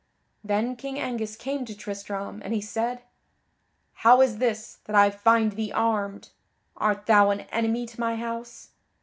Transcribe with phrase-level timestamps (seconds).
[0.43, 3.03] Then King Angus came to Tristram, and he said:
[3.93, 6.31] "How is this, that I find thee armed?
[6.75, 8.69] Art thou an enemy to my house?"